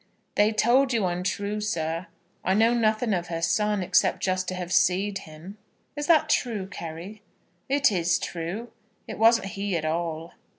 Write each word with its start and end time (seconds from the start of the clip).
"They 0.33 0.51
told 0.51 0.93
you 0.93 1.05
untrue, 1.05 1.61
sir. 1.61 2.07
I 2.43 2.55
know 2.55 2.73
nothing 2.73 3.13
of 3.13 3.27
her 3.27 3.43
son, 3.43 3.83
except 3.83 4.23
just 4.23 4.47
to 4.47 4.55
have 4.55 4.73
see'd 4.73 5.19
him." 5.29 5.59
"Is 5.95 6.07
that 6.07 6.27
true, 6.27 6.65
Carry?" 6.65 7.21
"It 7.69 7.91
is 7.91 8.17
true. 8.17 8.71
It 9.07 9.19
wasn't 9.19 9.49
he 9.53 9.77
at 9.77 9.85
all." 9.85 10.33